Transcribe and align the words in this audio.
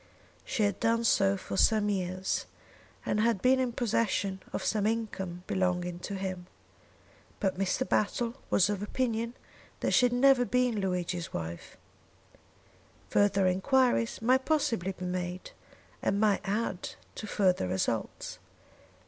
She 0.43 0.63
had 0.63 0.79
done 0.79 1.03
so 1.03 1.37
for 1.37 1.55
some 1.57 1.87
years 1.87 2.47
and 3.05 3.19
had 3.19 3.39
been 3.39 3.59
in 3.59 3.71
possession 3.71 4.41
of 4.51 4.65
some 4.65 4.87
income 4.87 5.43
belonging 5.45 5.99
to 5.99 6.15
him. 6.15 6.47
But 7.39 7.59
Mr. 7.59 7.87
Battle 7.87 8.33
was 8.49 8.67
of 8.67 8.81
opinion 8.81 9.35
that 9.81 9.91
she 9.91 10.07
had 10.07 10.13
never 10.13 10.43
been 10.43 10.79
Luigi's 10.79 11.31
wife. 11.33 11.77
Further 13.11 13.45
enquiries 13.45 14.23
might 14.23 14.43
possibly 14.43 14.93
be 14.93 15.05
made, 15.05 15.51
and 16.01 16.19
might 16.19 16.41
add 16.43 16.95
to 17.13 17.27
further 17.27 17.67
results. 17.67 18.39